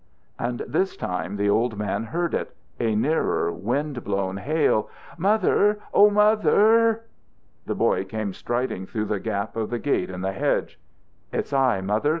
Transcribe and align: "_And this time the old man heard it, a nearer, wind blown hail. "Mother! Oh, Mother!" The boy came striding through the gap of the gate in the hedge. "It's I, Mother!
"_And 0.43 0.61
this 0.61 0.97
time 0.97 1.37
the 1.37 1.47
old 1.47 1.77
man 1.77 2.05
heard 2.05 2.33
it, 2.33 2.55
a 2.79 2.95
nearer, 2.95 3.51
wind 3.51 4.03
blown 4.03 4.37
hail. 4.37 4.89
"Mother! 5.15 5.77
Oh, 5.93 6.09
Mother!" 6.09 7.03
The 7.67 7.75
boy 7.75 8.05
came 8.05 8.33
striding 8.33 8.87
through 8.87 9.05
the 9.05 9.19
gap 9.19 9.55
of 9.55 9.69
the 9.69 9.77
gate 9.77 10.09
in 10.09 10.21
the 10.21 10.31
hedge. 10.33 10.79
"It's 11.31 11.53
I, 11.53 11.81
Mother! 11.81 12.09